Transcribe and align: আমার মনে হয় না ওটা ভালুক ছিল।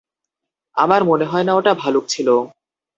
আমার 0.77 1.01
মনে 1.03 1.25
হয় 1.25 1.45
না 1.45 1.53
ওটা 1.55 1.73
ভালুক 1.73 2.05
ছিল। 2.07 2.27